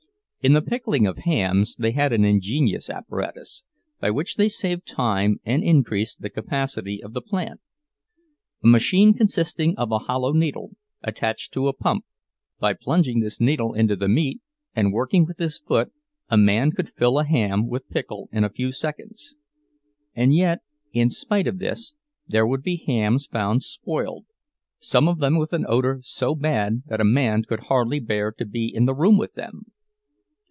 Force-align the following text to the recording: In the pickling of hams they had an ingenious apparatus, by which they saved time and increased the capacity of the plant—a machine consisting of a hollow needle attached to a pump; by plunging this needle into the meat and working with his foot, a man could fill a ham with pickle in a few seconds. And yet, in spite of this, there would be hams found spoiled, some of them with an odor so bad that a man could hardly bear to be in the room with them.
In 0.43 0.53
the 0.53 0.61
pickling 0.63 1.05
of 1.05 1.19
hams 1.19 1.75
they 1.75 1.91
had 1.91 2.11
an 2.11 2.25
ingenious 2.25 2.89
apparatus, 2.89 3.63
by 3.99 4.09
which 4.09 4.37
they 4.37 4.49
saved 4.49 4.87
time 4.87 5.39
and 5.45 5.63
increased 5.63 6.19
the 6.21 6.31
capacity 6.31 6.99
of 7.03 7.13
the 7.13 7.21
plant—a 7.21 8.67
machine 8.67 9.13
consisting 9.13 9.77
of 9.77 9.91
a 9.91 9.99
hollow 9.99 10.31
needle 10.31 10.71
attached 11.03 11.53
to 11.53 11.67
a 11.67 11.73
pump; 11.73 12.05
by 12.59 12.73
plunging 12.73 13.19
this 13.19 13.39
needle 13.39 13.75
into 13.75 13.95
the 13.95 14.07
meat 14.07 14.41
and 14.75 14.91
working 14.91 15.27
with 15.27 15.37
his 15.37 15.59
foot, 15.59 15.91
a 16.27 16.37
man 16.37 16.71
could 16.71 16.89
fill 16.89 17.19
a 17.19 17.23
ham 17.23 17.67
with 17.69 17.87
pickle 17.91 18.27
in 18.31 18.43
a 18.43 18.49
few 18.49 18.71
seconds. 18.71 19.35
And 20.15 20.33
yet, 20.33 20.61
in 20.91 21.11
spite 21.11 21.45
of 21.45 21.59
this, 21.59 21.93
there 22.27 22.47
would 22.47 22.63
be 22.63 22.83
hams 22.87 23.27
found 23.27 23.61
spoiled, 23.61 24.25
some 24.79 25.07
of 25.07 25.19
them 25.19 25.37
with 25.37 25.53
an 25.53 25.67
odor 25.69 25.99
so 26.01 26.33
bad 26.33 26.81
that 26.87 26.99
a 26.99 27.03
man 27.05 27.43
could 27.43 27.59
hardly 27.69 27.99
bear 27.99 28.31
to 28.31 28.45
be 28.47 28.65
in 28.73 28.85
the 28.85 28.95
room 28.95 29.19
with 29.19 29.35
them. 29.35 29.65